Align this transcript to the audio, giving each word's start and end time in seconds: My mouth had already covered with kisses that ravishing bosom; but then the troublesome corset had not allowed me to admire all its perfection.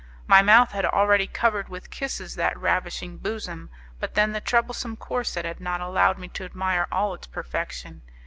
My 0.25 0.41
mouth 0.41 0.71
had 0.71 0.83
already 0.83 1.27
covered 1.27 1.69
with 1.69 1.91
kisses 1.91 2.33
that 2.33 2.57
ravishing 2.57 3.19
bosom; 3.19 3.69
but 3.99 4.15
then 4.15 4.31
the 4.31 4.41
troublesome 4.41 4.95
corset 4.95 5.45
had 5.45 5.59
not 5.59 5.79
allowed 5.79 6.17
me 6.17 6.27
to 6.29 6.43
admire 6.45 6.87
all 6.91 7.13
its 7.13 7.27
perfection. 7.27 8.01